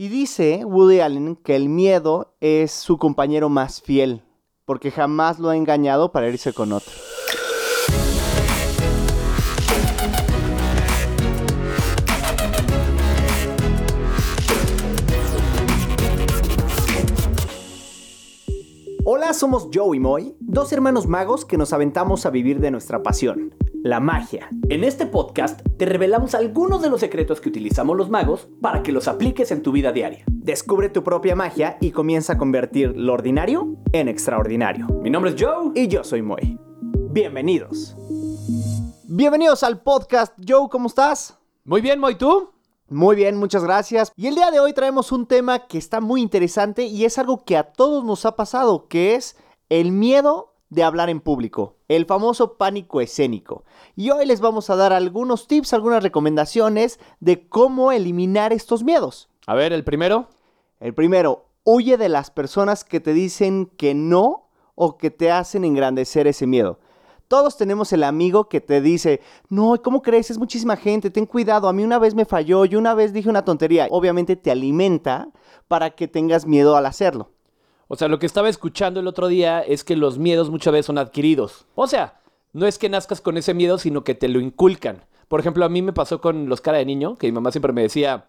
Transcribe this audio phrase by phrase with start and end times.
[0.00, 4.22] Y dice Woody Allen que el miedo es su compañero más fiel,
[4.64, 6.92] porque jamás lo ha engañado para irse con otro.
[19.04, 23.02] Hola, somos Joe y Moy, dos hermanos magos que nos aventamos a vivir de nuestra
[23.02, 23.52] pasión,
[23.82, 24.48] la magia.
[24.68, 28.92] En este podcast te revelamos algunos de los secretos que utilizamos los magos para que
[28.92, 30.24] los apliques en tu vida diaria.
[30.28, 34.86] Descubre tu propia magia y comienza a convertir lo ordinario en extraordinario.
[35.02, 36.58] Mi nombre es Joe y yo soy Moy.
[37.10, 37.96] Bienvenidos.
[39.04, 40.34] Bienvenidos al podcast.
[40.46, 41.38] Joe, ¿cómo estás?
[41.64, 42.50] Muy bien, Moy, ¿tú?
[42.88, 44.12] Muy bien, muchas gracias.
[44.16, 47.44] Y el día de hoy traemos un tema que está muy interesante y es algo
[47.44, 49.36] que a todos nos ha pasado, que es
[49.68, 53.64] el miedo de hablar en público, el famoso pánico escénico.
[53.96, 59.28] Y hoy les vamos a dar algunos tips, algunas recomendaciones de cómo eliminar estos miedos.
[59.46, 60.28] A ver, el primero.
[60.80, 65.64] El primero, huye de las personas que te dicen que no o que te hacen
[65.64, 66.78] engrandecer ese miedo.
[67.26, 70.30] Todos tenemos el amigo que te dice, no, ¿cómo crees?
[70.30, 73.28] Es muchísima gente, ten cuidado, a mí una vez me falló, yo una vez dije
[73.28, 73.86] una tontería.
[73.90, 75.28] Obviamente te alimenta
[75.66, 77.32] para que tengas miedo al hacerlo.
[77.88, 80.86] O sea, lo que estaba escuchando el otro día es que los miedos muchas veces
[80.86, 81.66] son adquiridos.
[81.74, 82.20] O sea,
[82.52, 85.04] no es que nazcas con ese miedo, sino que te lo inculcan.
[85.28, 87.72] Por ejemplo, a mí me pasó con los cara de niño, que mi mamá siempre
[87.72, 88.26] me decía,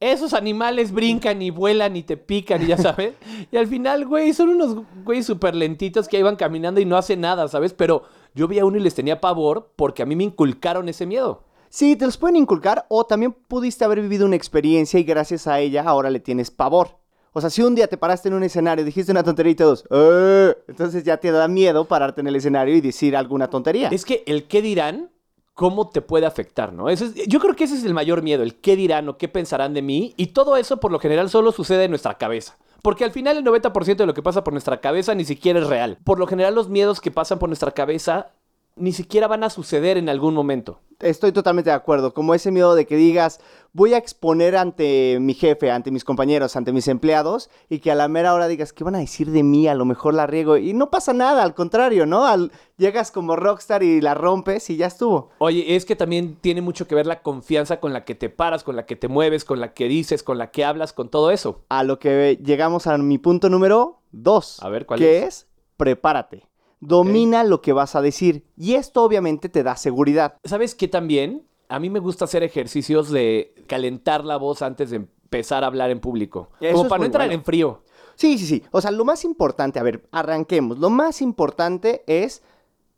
[0.00, 3.14] esos animales brincan y vuelan y te pican y ya sabes.
[3.52, 7.20] y al final, güey, son unos güeyes súper lentitos que iban caminando y no hacen
[7.20, 7.74] nada, ¿sabes?
[7.74, 11.04] Pero yo vi a uno y les tenía pavor porque a mí me inculcaron ese
[11.04, 11.44] miedo.
[11.68, 15.60] Sí, te los pueden inculcar o también pudiste haber vivido una experiencia y gracias a
[15.60, 16.99] ella ahora le tienes pavor.
[17.32, 19.54] O sea, si un día te paraste en un escenario y dijiste una tontería y
[19.54, 23.88] todos, "Eh", entonces ya te da miedo pararte en el escenario y decir alguna tontería.
[23.88, 25.10] Es que el qué dirán,
[25.54, 26.88] cómo te puede afectar, ¿no?
[26.88, 29.28] Ese es- yo creo que ese es el mayor miedo, el qué dirán o qué
[29.28, 30.14] pensarán de mí.
[30.16, 32.56] Y todo eso por lo general solo sucede en nuestra cabeza.
[32.82, 35.66] Porque al final el 90% de lo que pasa por nuestra cabeza ni siquiera es
[35.66, 35.98] real.
[36.02, 38.28] Por lo general los miedos que pasan por nuestra cabeza
[38.76, 40.80] ni siquiera van a suceder en algún momento.
[41.00, 42.14] Estoy totalmente de acuerdo.
[42.14, 43.40] Como ese miedo de que digas,
[43.72, 47.94] voy a exponer ante mi jefe, ante mis compañeros, ante mis empleados, y que a
[47.94, 49.68] la mera hora digas, ¿qué van a decir de mí?
[49.68, 50.56] A lo mejor la riego.
[50.56, 52.26] Y no pasa nada, al contrario, ¿no?
[52.26, 55.30] Al- llegas como rockstar y la rompes y ya estuvo.
[55.38, 58.64] Oye, es que también tiene mucho que ver la confianza con la que te paras,
[58.64, 61.30] con la que te mueves, con la que dices, con la que hablas, con todo
[61.30, 61.64] eso.
[61.68, 64.62] A lo que llegamos a mi punto número dos.
[64.62, 65.24] A ver, ¿cuál que es?
[65.26, 65.46] es?
[65.76, 66.46] Prepárate.
[66.80, 68.46] Domina lo que vas a decir.
[68.56, 70.36] Y esto obviamente te da seguridad.
[70.44, 71.46] ¿Sabes qué también?
[71.70, 75.90] A mí me gusta hacer ejercicios de calentar la voz antes de empezar a hablar
[75.90, 76.50] en público.
[76.60, 77.38] Eso como para no entrar bueno.
[77.38, 77.82] en frío.
[78.16, 78.62] Sí, sí, sí.
[78.72, 80.78] O sea, lo más importante, a ver, arranquemos.
[80.78, 82.42] Lo más importante es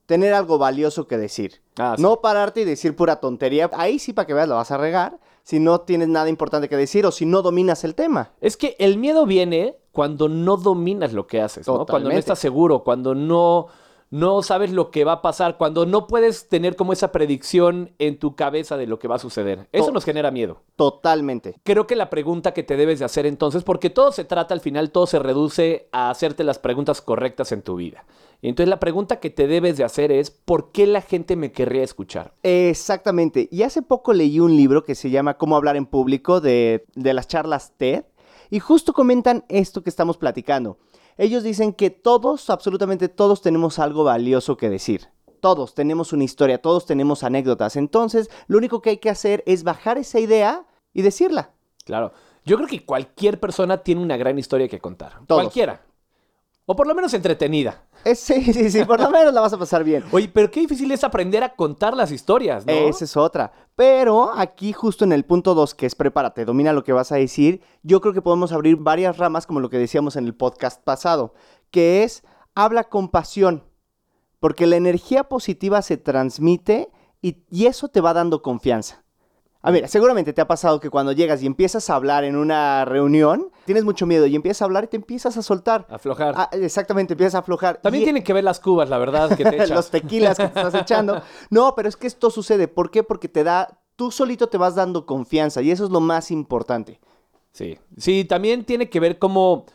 [0.06, 1.60] tener algo valioso que decir.
[1.78, 2.02] Ah, sí.
[2.02, 3.70] No pararte y decir pura tontería.
[3.74, 5.20] Ahí sí, para que veas, la vas a regar.
[5.42, 8.32] Si no tienes nada importante que decir o si no dominas el tema.
[8.40, 11.84] Es que el miedo viene cuando no dominas lo que haces, ¿no?
[11.84, 13.66] Cuando no estás seguro, cuando no,
[14.12, 18.18] no sabes lo que va a pasar, cuando no puedes tener como esa predicción en
[18.18, 19.68] tu cabeza de lo que va a suceder.
[19.72, 20.60] Eso To- nos genera miedo.
[20.76, 21.56] Totalmente.
[21.64, 24.60] Creo que la pregunta que te debes de hacer entonces, porque todo se trata al
[24.60, 28.04] final, todo se reduce a hacerte las preguntas correctas en tu vida.
[28.42, 31.50] Y entonces la pregunta que te debes de hacer es, ¿por qué la gente me
[31.52, 32.34] querría escuchar?
[32.42, 33.48] Exactamente.
[33.50, 37.14] Y hace poco leí un libro que se llama Cómo hablar en público de, de
[37.14, 38.04] las charlas TED.
[38.50, 40.76] Y justo comentan esto que estamos platicando.
[41.18, 45.08] Ellos dicen que todos, absolutamente todos, tenemos algo valioso que decir.
[45.40, 47.76] Todos tenemos una historia, todos tenemos anécdotas.
[47.76, 51.50] Entonces, lo único que hay que hacer es bajar esa idea y decirla.
[51.84, 52.12] Claro.
[52.44, 55.20] Yo creo que cualquier persona tiene una gran historia que contar.
[55.26, 55.42] Todos.
[55.42, 55.80] Cualquiera.
[56.64, 57.82] O por lo menos entretenida.
[58.04, 60.04] Es- sí, sí, sí, por lo menos la vas a pasar bien.
[60.12, 62.72] Oye, pero qué difícil es aprender a contar las historias, ¿no?
[62.72, 63.52] Esa es otra.
[63.74, 67.16] Pero aquí justo en el punto 2, que es prepárate, domina lo que vas a
[67.16, 70.82] decir, yo creo que podemos abrir varias ramas, como lo que decíamos en el podcast
[70.84, 71.34] pasado,
[71.70, 72.22] que es
[72.54, 73.64] habla con pasión,
[74.40, 76.90] porque la energía positiva se transmite
[77.22, 79.02] y, y eso te va dando confianza.
[79.64, 82.84] A ver, seguramente te ha pasado que cuando llegas y empiezas a hablar en una
[82.84, 85.86] reunión, tienes mucho miedo y empiezas a hablar y te empiezas a soltar.
[85.88, 86.34] Aflojar.
[86.36, 87.76] Ah, exactamente, empiezas a aflojar.
[87.80, 89.70] También Y- tienen que ver las cubas, la verdad, que te echas.
[89.70, 91.22] los tequilas que te estás echando.
[91.50, 92.66] No, pero es que esto sucede.
[92.66, 93.04] ¿Por qué?
[93.04, 96.98] Porque te da, tú solito te vas dando confianza y eso es lo más importante.
[97.52, 99.66] Sí, sí, también tiene que ver cómo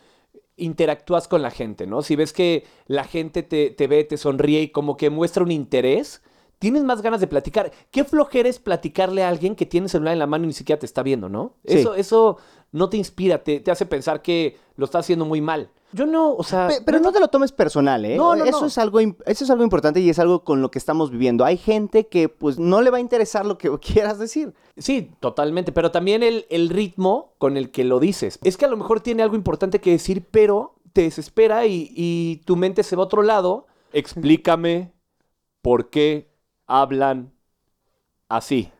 [0.57, 2.01] interactúas con la gente, ¿no?
[2.01, 5.51] Si ves que la gente te, te ve, te sonríe y como que muestra un
[5.51, 6.21] interés,
[6.59, 7.71] tienes más ganas de platicar.
[7.91, 10.53] Qué flojera es platicarle a alguien que tiene el celular en la mano y ni
[10.53, 11.53] siquiera te está viendo, ¿no?
[11.65, 11.79] Sí.
[11.79, 12.37] Eso, eso
[12.71, 15.69] no te inspira, te, te hace pensar que lo está haciendo muy mal.
[15.93, 16.67] Yo no, o sea...
[16.67, 18.17] Pe- Pero no te lo tomes personal, ¿eh?
[18.17, 18.67] No, no, eso, no.
[18.67, 21.45] Es algo, eso es algo importante y es algo con lo que estamos viviendo.
[21.45, 24.53] Hay gente que pues no le va a interesar lo que quieras decir.
[24.75, 28.37] Sí, totalmente, pero también el, el ritmo con el que lo dices.
[28.43, 32.41] Es que a lo mejor tiene algo importante que decir, pero te desespera y, y
[32.45, 33.67] tu mente se va a otro lado.
[33.93, 34.91] Explícame
[35.61, 36.26] por qué
[36.67, 37.31] hablan
[38.29, 38.71] así.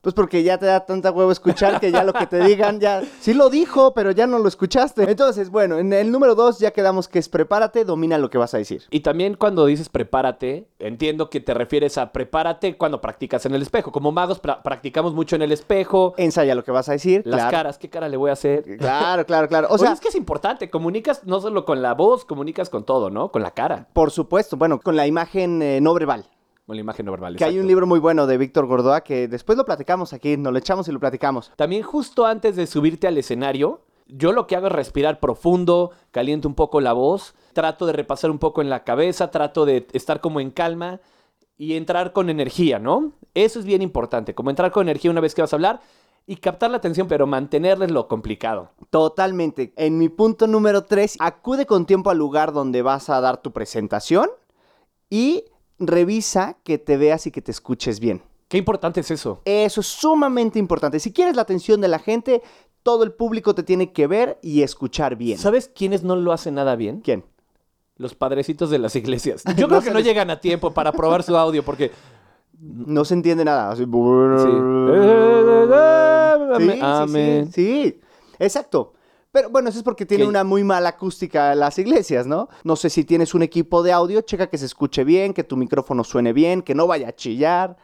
[0.00, 3.02] Pues porque ya te da tanta huevo escuchar que ya lo que te digan ya...
[3.20, 5.02] Sí lo dijo, pero ya no lo escuchaste.
[5.10, 8.54] Entonces, bueno, en el número dos ya quedamos que es prepárate, domina lo que vas
[8.54, 8.84] a decir.
[8.90, 13.60] Y también cuando dices prepárate, entiendo que te refieres a prepárate cuando practicas en el
[13.60, 13.90] espejo.
[13.90, 17.22] Como magos pra- practicamos mucho en el espejo, Ensaya lo que vas a decir.
[17.26, 17.50] las claro.
[17.50, 18.78] caras, ¿qué cara le voy a hacer?
[18.78, 19.66] Claro, claro, claro.
[19.68, 23.10] O sea, es que es importante, comunicas no solo con la voz, comunicas con todo,
[23.10, 23.32] ¿no?
[23.32, 26.24] Con la cara, por supuesto, bueno, con la imagen eh, no verbal.
[26.74, 27.36] La imagen no verbal.
[27.36, 30.52] Que hay un libro muy bueno de Víctor Gordoa que después lo platicamos aquí, nos
[30.52, 31.52] lo echamos y lo platicamos.
[31.56, 36.48] También justo antes de subirte al escenario, yo lo que hago es respirar profundo, caliento
[36.48, 40.20] un poco la voz, trato de repasar un poco en la cabeza, trato de estar
[40.20, 41.00] como en calma
[41.56, 43.12] y entrar con energía, ¿no?
[43.34, 45.80] Eso es bien importante, como entrar con energía una vez que vas a hablar
[46.26, 48.70] y captar la atención, pero mantenerles lo complicado.
[48.90, 49.72] Totalmente.
[49.76, 53.52] En mi punto número 3, acude con tiempo al lugar donde vas a dar tu
[53.52, 54.28] presentación
[55.10, 55.44] y
[55.78, 58.22] revisa que te veas y que te escuches bien.
[58.48, 59.42] Qué importante es eso.
[59.44, 60.98] Eso es sumamente importante.
[61.00, 62.42] Si quieres la atención de la gente,
[62.82, 65.38] todo el público te tiene que ver y escuchar bien.
[65.38, 67.00] ¿Sabes quiénes no lo hacen nada bien?
[67.00, 67.24] ¿Quién?
[67.96, 69.42] Los padrecitos de las iglesias.
[69.56, 71.90] Yo No creo que no les- llegan a tiempo para probar su audio porque...
[72.60, 73.70] No se entiende nada.
[73.70, 73.84] Así,
[77.44, 78.00] sí, sí.
[78.38, 78.94] Exacto.
[79.38, 82.48] Pero bueno, eso es porque tiene una muy mala acústica las iglesias, ¿no?
[82.64, 85.56] No sé si tienes un equipo de audio, checa que se escuche bien, que tu
[85.56, 87.76] micrófono suene bien, que no vaya a chillar,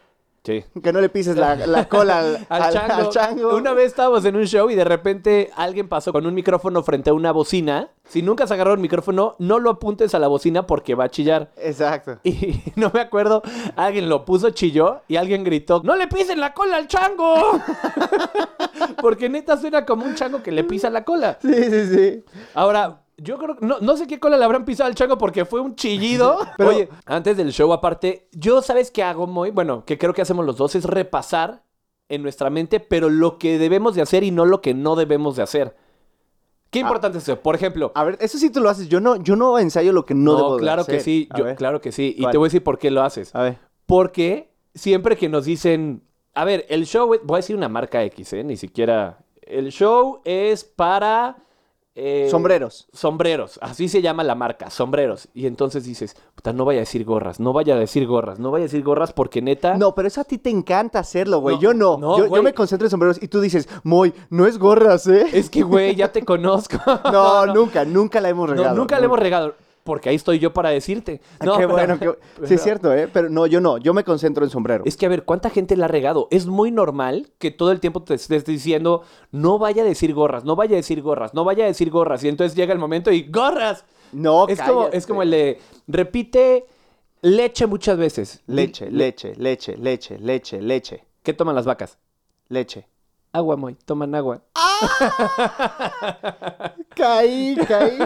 [0.45, 0.63] Sí.
[0.83, 2.95] que no le pises la, la cola al, Al, al- chango.
[2.95, 3.57] al chango.
[3.57, 7.09] Una vez estábamos en un show y de repente alguien pasó con un micrófono frente
[7.09, 7.89] a una bocina.
[8.07, 11.09] Si nunca has agarrado el micrófono, no lo apuntes a la bocina porque va a
[11.09, 11.51] chillar.
[11.57, 12.19] Exacto.
[12.25, 13.43] Y no me acuerdo,
[13.75, 17.35] alguien lo puso, chilló y alguien gritó, ¡No le pisen la cola al chango!
[19.01, 21.39] porque neta suena como un chango que le pisa la cola.
[21.41, 22.25] Sí, sí, sí.
[22.55, 25.61] Ahora, yo creo no, no sé qué cola le habrán pisado al chango porque fue
[25.61, 26.39] un chillido.
[26.57, 30.23] Pero- Oye, antes del show, aparte, yo sabes qué hago muy, bueno, que creo que
[30.23, 31.63] hacemos los dos, es repasar
[32.09, 35.37] en nuestra mente, pero lo que debemos de hacer y no lo que no debemos
[35.37, 35.75] de hacer.
[36.71, 37.41] Qué importante es eso.
[37.41, 38.89] Por ejemplo, A ver, eso sí tú lo haces.
[38.89, 41.03] Yo no, yo no ensayo lo que no, no, debo de claro que hacer.
[41.03, 42.15] sí, yo, claro que sí.
[42.19, 42.33] Y ¿Cuál?
[42.33, 43.35] te voy a decir por qué lo haces.
[43.35, 43.59] A ver.
[43.87, 46.03] Porque siempre que nos dicen,
[46.35, 48.43] a ver, el show, voy a decir una marca X, ¿eh?
[48.45, 49.19] Ni siquiera.
[49.43, 51.37] El show es para...
[51.97, 52.89] eh, Sombreros.
[52.93, 55.29] Sombreros, así se llama la marca, sombreros.
[55.33, 58.51] Y entonces dices, puta, no vaya a decir gorras, no vaya a decir gorras, no
[58.51, 59.77] vaya a decir gorras porque neta...
[59.77, 61.57] No, pero eso a ti te encanta hacerlo, güey.
[61.57, 61.97] No, yo no.
[61.99, 65.27] no, yo, me concentro en sombreros y tú dices, Moy, no es gorras, ¿eh?
[65.33, 66.79] Es que, güey, ya te conozco.
[67.13, 68.77] No, nunca, nunca la hemos No, regado.
[68.77, 71.21] nunca le hemos regado, porque ahí estoy yo para decirte.
[71.39, 73.09] Ah, No, qué pero- Sí, es cierto, ¿eh?
[73.13, 73.79] Pero no, yo no.
[73.79, 74.83] Yo me concentro en sombrero.
[74.87, 76.27] Es que, a ver, ¿cuánta gente la ha regado?
[76.31, 80.45] Es muy normal que todo el tiempo te estés diciendo, no vaya a decir gorras,
[80.45, 82.25] no vaya a decir gorras, no vaya a decir gorras.
[82.25, 83.85] Y entonces llega el momento y ¡gorras!
[84.13, 85.59] No, es, como, es como el de,
[85.89, 86.67] repite
[87.21, 88.43] leche muchas veces.
[88.47, 91.99] Leche, leche, leche, leche, leche, leche, ¿Qué toman las vacas?
[92.49, 92.87] leche.
[93.35, 93.75] Agua, muy.
[93.75, 94.41] Toman agua.
[96.95, 97.99] Caí, caí,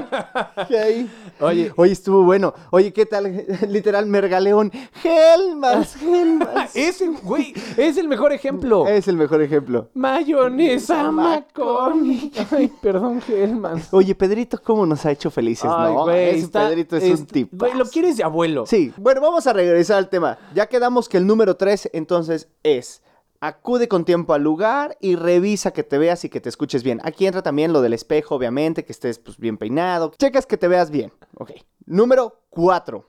[0.70, 1.10] caí.
[1.40, 2.54] Oye, Oye, estuvo bueno.
[2.70, 3.44] Oye, ¿qué tal?
[3.68, 4.72] Literal, Mergaleón.
[5.04, 6.70] Helmas, Helmas.
[6.74, 8.86] ese, güey, es el mejor ejemplo.
[8.86, 9.90] Es el mejor ejemplo.
[9.92, 12.50] Mayonesa McCormick.
[12.50, 13.82] Ay, perdón, Helman.
[13.90, 16.04] Oye, Pedrito, ¿cómo nos ha hecho felices, Ay, no?
[16.04, 17.54] güey, Ese está- Pedrito es, es- un tipo.
[17.58, 18.64] Güey, lo quieres de abuelo.
[18.64, 20.38] Sí, bueno, vamos a regresar al tema.
[20.54, 23.02] Ya quedamos que el número 3 entonces es
[23.40, 27.00] acude con tiempo al lugar y revisa que te veas y que te escuches bien.
[27.04, 30.12] Aquí entra también lo del espejo, obviamente, que estés pues, bien peinado.
[30.18, 31.12] Checas que te veas bien.
[31.36, 31.52] Ok.
[31.86, 33.08] Número 4.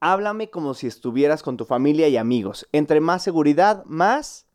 [0.00, 2.68] Háblame como si estuvieras con tu familia y amigos.
[2.72, 4.46] Entre más seguridad, más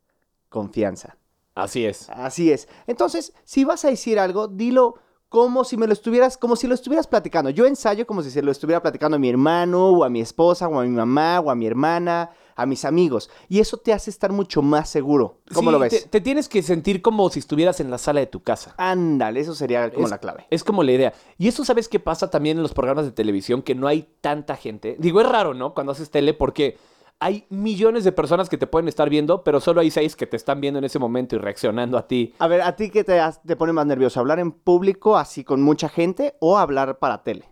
[0.48, 1.16] confianza.
[1.54, 2.10] Así es.
[2.10, 2.68] Así es.
[2.86, 4.96] Entonces, si vas a decir algo, dilo
[5.28, 7.50] como si me lo estuvieras, como si lo estuvieras platicando.
[7.50, 10.68] Yo ensayo como si se lo estuviera platicando a mi hermano, o a mi esposa,
[10.68, 13.30] o a mi mamá, o a mi hermana, a mis amigos.
[13.48, 15.38] Y eso te hace estar mucho más seguro.
[15.54, 16.02] ¿Cómo Sí, lo ves?
[16.04, 18.74] Te, te tienes que sentir como si estuvieras en la sala de tu casa.
[18.76, 20.46] Ándale, eso sería como Es- la clave.
[20.50, 21.12] Es como la idea.
[21.38, 23.62] Y eso, ¿sabes qué pasa también en los programas de televisión?
[23.62, 24.96] Que no hay tanta gente.
[24.98, 25.72] Digo, es raro, ¿no?
[25.72, 26.76] Cuando haces tele, porque
[27.20, 30.36] hay millones de personas que te pueden estar viendo, pero solo hay seis que te
[30.36, 32.34] están viendo en ese momento y reaccionando a ti.
[32.38, 34.20] A ver, ¿a ti qué te, te pone más nervioso?
[34.20, 37.44] ¿Hablar en público así con mucha gente o hablar para tele?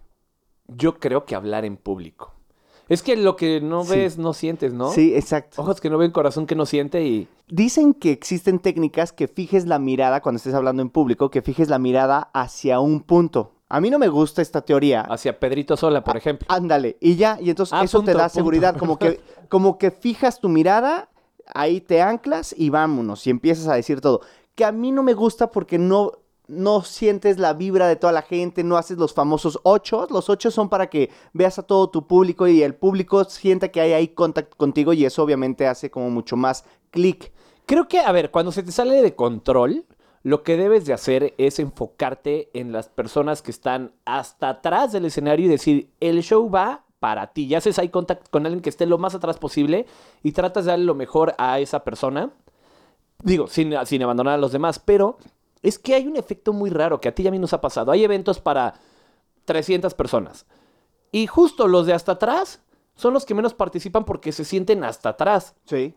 [0.69, 2.33] Yo creo que hablar en público.
[2.89, 3.97] Es que lo que no Sí.
[3.97, 4.91] ves, no sientes, ¿no?
[4.91, 5.61] Sí, exacto.
[5.61, 7.29] Ojos que no ven, corazón que no siente y...
[7.49, 11.69] Dicen que existen técnicas que fijes la mirada cuando estés hablando en público, que fijes
[11.69, 13.53] la mirada hacia un punto.
[13.69, 15.01] A mí no me gusta esta teoría.
[15.01, 16.47] Hacia Pedrito Sola, por ejemplo.
[16.49, 18.35] Ándale, y ya, y entonces Ah, eso te da punto.
[18.35, 21.09] seguridad, como que, como que fijas tu mirada,
[21.55, 24.21] ahí te anclas y vámonos, y empiezas a decir todo.
[24.55, 26.13] Que a mí no me gusta porque no,
[26.49, 30.07] no sientes la vibra de toda la gente, no haces los famosos ocho.
[30.11, 33.81] Los ocho son para que veas a todo tu público y el público sienta que
[33.81, 37.33] hay ahí contacto contigo y eso obviamente hace como mucho más clic.
[37.67, 39.85] Creo que, a ver, cuando se te sale de control,
[40.23, 45.05] lo que debes de hacer es enfocarte en las personas que están hasta atrás del
[45.05, 47.49] escenario y decir, el show va para ti.
[47.49, 49.87] Ya haces eye contact con alguien que esté lo más atrás posible
[50.23, 52.31] y tratas de darle lo mejor a esa persona.
[53.23, 55.19] Digo, sin, sin abandonar a los demás, pero
[55.69, 57.61] es que hay un efecto muy raro que a ti y a mí nos ha
[57.61, 57.91] pasado.
[57.91, 58.75] Hay eventos para
[59.45, 60.47] 300 personas.
[61.11, 62.61] Y justo los de hasta atrás
[62.95, 65.55] son los que menos participan porque se sienten hasta atrás.
[65.65, 65.95] Sí.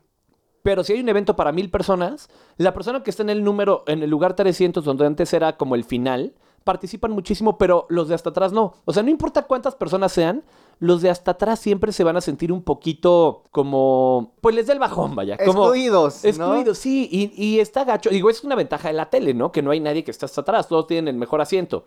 [0.64, 3.84] Pero si hay un evento para mil personas, la persona que está en el número,
[3.88, 6.34] en el lugar 300, donde antes era como el final,
[6.64, 8.74] participan muchísimo, pero los de hasta atrás no.
[8.86, 10.44] O sea, no importa cuántas personas sean,
[10.80, 14.74] los de hasta atrás siempre se van a sentir un poquito como, pues les da
[14.74, 15.38] el bajón, vaya.
[15.38, 16.30] Como, Excluidos, ¿no?
[16.30, 18.10] Excluidos, sí, y, y está gacho.
[18.10, 19.52] Digo, es una ventaja de la tele, ¿no?
[19.52, 21.86] Que no hay nadie que esté hasta atrás, todos tienen el mejor asiento.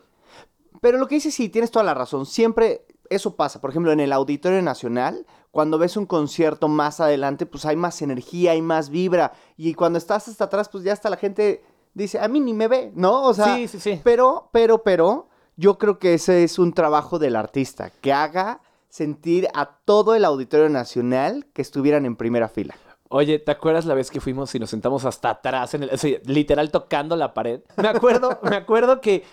[0.80, 2.26] Pero lo que dices, sí, tienes toda la razón.
[2.26, 3.60] Siempre eso pasa.
[3.60, 8.02] Por ejemplo, en el Auditorio Nacional, cuando ves un concierto más adelante, pues hay más
[8.02, 9.32] energía, hay más vibra.
[9.56, 11.62] Y cuando estás hasta atrás, pues ya hasta la gente
[11.94, 13.22] dice, a mí ni me ve, ¿no?
[13.22, 14.00] O sea, Sí, sí, sí.
[14.02, 18.60] pero, pero, pero, yo creo que ese es un trabajo del artista, que haga
[18.92, 22.74] sentir a todo el Auditorio Nacional que estuvieran en primera fila.
[23.08, 25.96] Oye, ¿te acuerdas la vez que fuimos y nos sentamos hasta atrás, en el, o
[25.96, 27.62] sea, literal tocando la pared?
[27.78, 29.24] Me acuerdo, me acuerdo que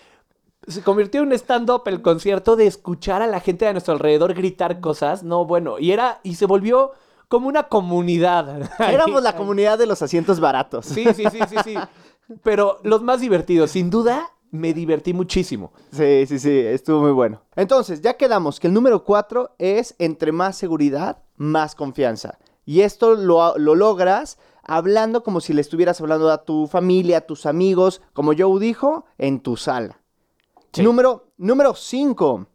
[0.65, 4.33] se convirtió en un stand-up el concierto de escuchar a la gente de nuestro alrededor
[4.33, 5.23] gritar cosas.
[5.23, 6.93] No, bueno, y era, y se volvió
[7.27, 8.69] como una comunidad.
[8.79, 10.85] Éramos la comunidad de los asientos baratos.
[10.85, 11.75] Sí, sí, sí, sí, sí.
[12.43, 15.71] Pero los más divertidos, sin duda, me divertí muchísimo.
[15.91, 17.41] Sí, sí, sí, estuvo muy bueno.
[17.55, 22.39] Entonces, ya quedamos que el número cuatro es entre más seguridad, más confianza.
[22.65, 27.21] Y esto lo, lo logras hablando como si le estuvieras hablando a tu familia, a
[27.21, 29.99] tus amigos, como Joe dijo, en tu sala.
[30.71, 30.83] Sí.
[30.83, 32.47] Número, número cinco.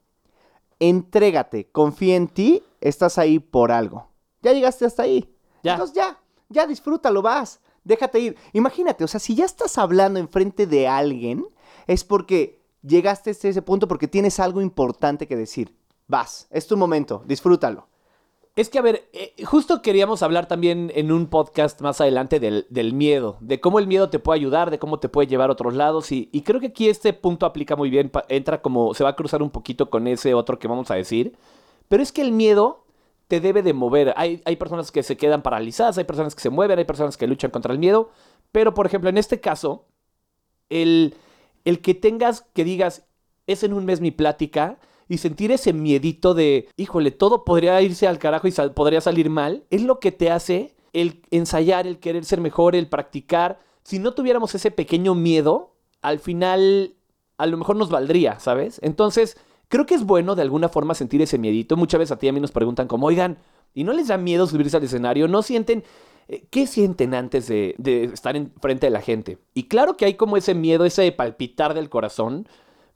[0.78, 4.08] Entrégate, confía en ti, estás ahí por algo.
[4.42, 5.34] Ya llegaste hasta ahí.
[5.62, 5.72] Ya.
[5.72, 7.60] Entonces ya, ya disfrútalo, vas.
[7.82, 8.36] Déjate ir.
[8.52, 11.46] Imagínate, o sea, si ya estás hablando enfrente de alguien,
[11.86, 15.74] es porque llegaste hasta ese punto porque tienes algo importante que decir.
[16.06, 17.88] Vas, es tu momento, disfrútalo.
[18.56, 22.92] Es que, a ver, eh, justo queríamos hablar también en un podcast más adelante del,
[22.92, 25.74] miedo, de cómo el miedo te puede ayudar, de cómo te puede llevar a otros
[25.74, 26.12] lados.
[26.12, 29.16] Y, y creo que aquí este punto aplica muy bien, entra como, se va a
[29.16, 31.36] cruzar un poquito con ese otro que vamos a decir.
[31.88, 32.84] Pero es que el miedo
[33.26, 34.14] te debe de mover.
[34.16, 37.26] Hay, hay personas que se quedan paralizadas, hay personas que se mueven, hay personas que
[37.26, 38.10] luchan contra el miedo.
[38.52, 39.86] Pero, por ejemplo, en este caso,
[40.68, 41.16] el,
[41.64, 43.06] el que tengas, que digas,
[43.46, 44.78] es en un mes mi plática
[45.08, 49.64] y sentir ese miedito de, híjole, todo podría irse al carajo y podría salir mal,
[49.70, 53.58] es lo que te hace el ensayar, el querer ser mejor, el practicar.
[53.82, 56.94] Si no tuviéramos ese pequeño miedo, al final
[57.36, 58.80] a lo mejor nos valdría, ¿sabes?
[58.82, 59.36] Entonces,
[59.68, 61.76] creo que es bueno de alguna forma sentir ese miedito.
[61.76, 63.38] Muchas veces a ti y a mí nos preguntan como, oigan,
[63.74, 65.28] ¿y no les da miedo subirse al escenario?
[65.28, 65.84] ¿No sienten...
[66.28, 67.74] eh, ¿Qué sienten antes de,
[68.12, 69.38] estar en frente de la gente?
[69.52, 72.48] Y claro que hay como ese miedo, ese palpitar del corazón,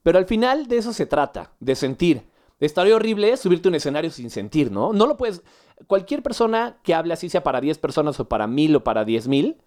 [0.02, 2.22] pero al final de eso se trata, de sentir.
[2.60, 4.92] Estaría horrible subirte a un escenario sin sentir, ¿no?
[4.92, 5.42] No lo puedes...
[5.86, 9.28] Cualquier persona que hable así, sea para 10 personas o para 1000 o para 10
[9.28, 9.58] mil,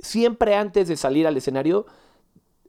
[0.00, 1.86] siempre antes de salir al escenario,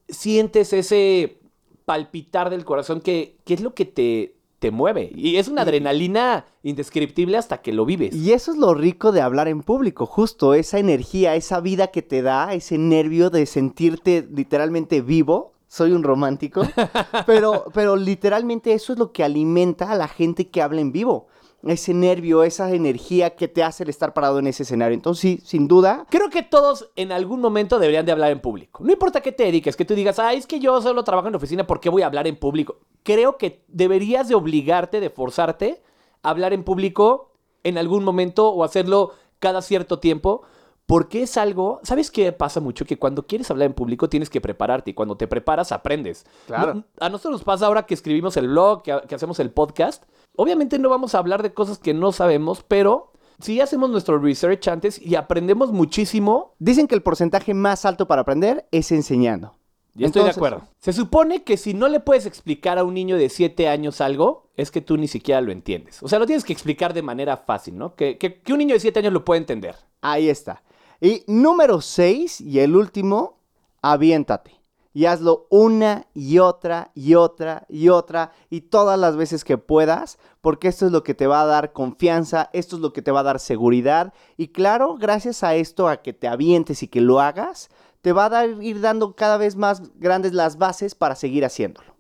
[0.08, 1.40] sientes ese
[1.86, 5.12] palpitar del corazón que, que es lo que te, te mueve.
[5.13, 8.15] Y es una adrenalina indescriptible hasta que lo vives.
[8.15, 12.01] Y eso es lo rico de hablar en público, justo esa energía, esa vida que
[12.01, 15.51] te da, ese nervio de sentirte literalmente vivo.
[15.67, 16.62] Soy un romántico,
[17.25, 21.27] pero, pero literalmente eso es lo que alimenta a la gente que habla en vivo.
[21.65, 24.93] Ese nervio, esa energía que te hace el estar parado en ese escenario.
[24.96, 28.84] Entonces, sí, sin duda, Creo que todos en algún momento deberían de hablar en público.
[28.84, 31.34] No importa qué te dediques, que tú digas, ah, es que yo solo trabajo en
[31.34, 32.79] la oficina, ¿por qué voy a hablar en público?
[33.03, 35.82] Creo que deberías de obligarte, de forzarte
[36.22, 37.32] a hablar en público
[37.63, 40.41] en algún momento o hacerlo cada cierto tiempo,
[40.86, 42.84] porque es algo, ¿sabes qué pasa mucho?
[42.84, 46.25] Que cuando quieres hablar en público tienes que prepararte y cuando te preparas aprendes.
[46.46, 46.74] Claro.
[46.74, 50.03] No- a nosotros nos pasa ahora que escribimos el blog, que, que hacemos el podcast.
[50.36, 54.68] Obviamente no vamos a hablar de cosas que no sabemos, pero sí hacemos nuestro research
[54.68, 56.54] antes y aprendemos muchísimo.
[56.60, 59.56] dicen que el porcentaje más alto para aprender es enseñando.
[59.94, 60.62] Estoy Entonces- de acuerdo.
[60.80, 64.50] Se supone que si no le puedes explicar a un niño de 7 años algo,
[64.58, 66.02] es que tú ni siquiera lo entiendes.
[66.02, 67.96] O sea, lo tienes que explicar de manera fácil, ¿no?
[67.96, 69.75] Que, que- que un niño de 7 años lo puede entender.
[70.02, 70.63] Ahí está.
[71.00, 73.38] Y número 6 y el último,
[73.84, 74.52] aviéntate.
[74.94, 80.20] Y hazlo una y otra y otra y otra y todas las veces que puedas,
[80.42, 83.12] porque esto es lo que te va a dar confianza, esto es lo que te
[83.12, 84.14] va a dar seguridad.
[84.38, 87.70] Y claro, gracias a esto, a que te avientes y que lo hagas,
[88.02, 91.96] te va a dar, ir dando cada vez más grandes las bases para seguir haciéndolo.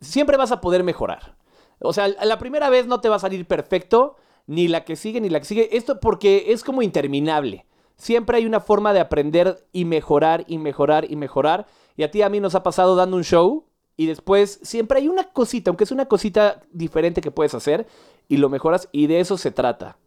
[0.00, 1.36] Siempre vas a poder mejorar.
[1.80, 4.16] O sea, la primera vez no te va a salir perfecto,
[4.46, 5.76] ni la que sigue, ni la que sigue.
[5.76, 7.66] Esto porque es como interminable.
[7.96, 11.66] Siempre hay una forma de aprender y mejorar y mejorar y mejorar.
[11.98, 13.64] Y a ti a mí nos ha pasado dando un show
[13.96, 17.88] y después siempre hay una cosita, aunque es una cosita diferente que puedes hacer
[18.28, 19.98] y lo mejoras y de eso se trata.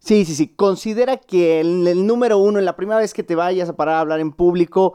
[0.00, 0.48] Sí, sí, sí.
[0.48, 3.94] Considera que el, el número uno, en la primera vez que te vayas a parar
[3.94, 4.94] a hablar en público,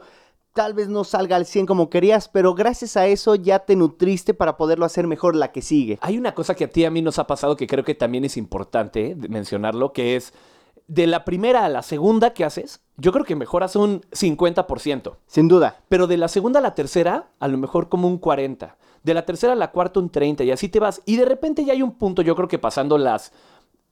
[0.52, 4.34] tal vez no salga al 100 como querías, pero gracias a eso ya te nutriste
[4.34, 5.98] para poderlo hacer mejor la que sigue.
[6.02, 8.26] Hay una cosa que a ti a mí nos ha pasado que creo que también
[8.26, 10.34] es importante mencionarlo, que es
[10.92, 15.16] de la primera a la segunda que haces, yo creo que mejoras un 50%.
[15.26, 15.80] Sin duda.
[15.88, 18.74] Pero de la segunda a la tercera, a lo mejor como un 40%.
[19.02, 20.44] De la tercera a la cuarta, un 30%.
[20.44, 21.00] Y así te vas.
[21.06, 23.32] Y de repente ya hay un punto, yo creo que pasando las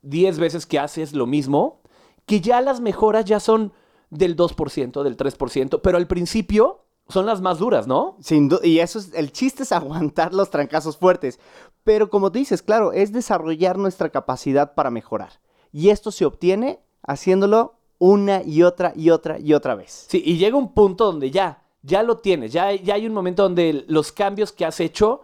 [0.02, 1.80] 10 veces que haces lo mismo,
[2.26, 3.73] que ya las mejoras ya son
[4.11, 5.80] del 2%, del 3%.
[5.83, 8.19] Pero al principio son las más duras, ¿no?
[8.21, 8.66] Sin duda.
[8.66, 11.40] Y eso es, el chiste es aguantar los trancazos fuertes.
[11.83, 15.40] Pero como dices, claro, es desarrollar nuestra capacidad para mejorar.
[15.73, 20.07] Y esto se obtiene haciéndolo una y otra y otra y otra vez.
[20.09, 23.42] Sí, y llega un punto donde ya, ya lo tienes, ya, ya hay un momento
[23.42, 25.23] donde los cambios que has hecho,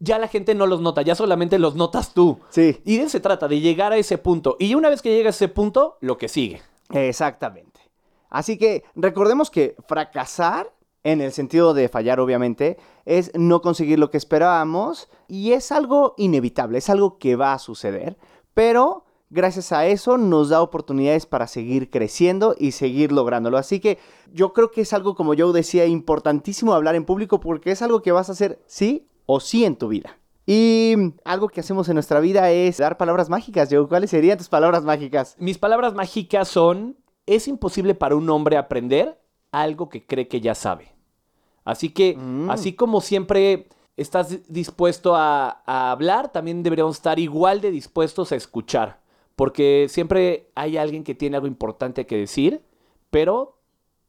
[0.00, 2.38] ya la gente no los nota, ya solamente los notas tú.
[2.50, 2.80] Sí.
[2.84, 4.56] Y de se trata, de llegar a ese punto.
[4.58, 6.62] Y una vez que llegas a ese punto, lo que sigue.
[6.90, 7.80] Exactamente.
[8.30, 10.72] Así que recordemos que fracasar,
[11.04, 16.14] en el sentido de fallar obviamente, es no conseguir lo que esperábamos y es algo
[16.18, 18.18] inevitable, es algo que va a suceder,
[18.54, 23.58] pero gracias a eso nos da oportunidades para seguir creciendo y seguir lográndolo.
[23.58, 23.98] Así que
[24.32, 28.02] yo creo que es algo, como yo decía, importantísimo hablar en público porque es algo
[28.02, 30.18] que vas a hacer sí o sí en tu vida.
[30.46, 30.94] Y
[31.24, 33.68] algo que hacemos en nuestra vida es dar palabras mágicas.
[33.68, 35.36] Yo, ¿cuáles serían tus palabras mágicas?
[35.38, 39.20] Mis palabras mágicas son, es imposible para un hombre aprender
[39.52, 40.94] algo que cree que ya sabe.
[41.64, 42.48] Así que, Mm.
[42.50, 43.68] así como siempre
[43.98, 49.00] estás dispuesto a, a hablar, también deberíamos estar igual de dispuestos a escuchar.
[49.38, 52.60] Porque siempre hay alguien que tiene algo importante que decir,
[53.08, 53.60] pero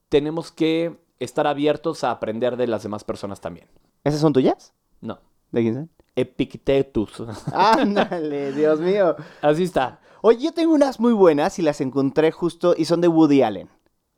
[0.08, 3.68] tenemos que estar abiertos a aprender de las demás personas también.
[4.02, 4.74] ¿Esas son tuyas?
[5.00, 5.20] No.
[5.52, 5.90] ¿De quién son?
[6.16, 7.22] Epictetus.
[7.54, 9.14] Ándale, Dios mío.
[9.40, 10.00] Así está.
[10.20, 13.68] Oye, yo tengo unas muy buenas y las encontré justo y son de Woody Allen.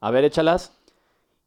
[0.00, 0.72] A ver, échalas.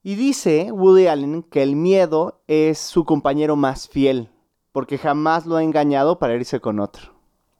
[0.04, 4.30] Y dice Woody Allen que el miedo es su compañero más fiel,
[4.72, 7.15] porque jamás lo ha engañado para irse con otro.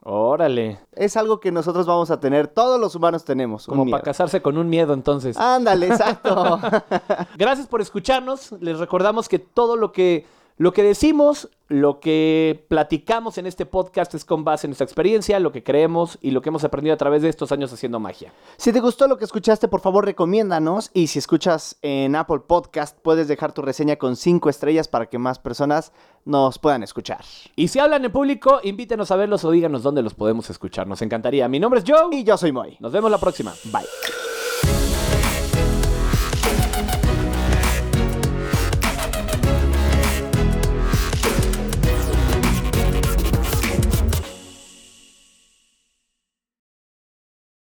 [0.08, 0.78] Órale.
[0.92, 3.66] Es algo que nosotros vamos a tener, todos los humanos tenemos.
[3.66, 5.36] Como para casarse con un miedo, entonces.
[5.36, 6.60] Ándale, exacto.
[7.36, 8.52] Gracias por escucharnos.
[8.60, 10.24] Les recordamos que todo lo que,
[10.58, 15.38] lo que decimos, lo que platicamos en este podcast es con base en nuestra experiencia,
[15.38, 18.32] lo que creemos y lo que hemos aprendido a través de estos años haciendo magia.
[18.56, 20.90] si te gustó lo que escuchaste, por favor recomiéndanos.
[20.94, 25.18] Y si escuchas en Apple Podcast, puedes dejar tu reseña con cinco estrellas para que
[25.18, 25.92] más personas
[26.24, 27.24] nos puedan escuchar.
[27.54, 30.86] Y si hablan en público, invítenos a verlos o díganos dónde los podemos escuchar.
[30.86, 31.48] Nos encantaría.
[31.48, 32.16] Mi nombre es Joe.
[32.16, 32.76] Y yo soy Moy.
[32.80, 33.52] Nos vemos la próxima.
[33.64, 34.25] Bye.